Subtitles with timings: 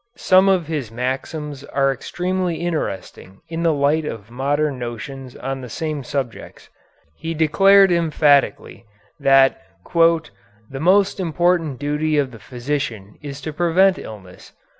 [0.17, 5.69] Some of his maxims are extremely interesting in the light of modern notions on the
[5.69, 6.69] same subjects.
[7.17, 8.85] He declared emphatically
[9.19, 9.61] that
[9.93, 14.53] "the most important duty of the physician is to prevent illness."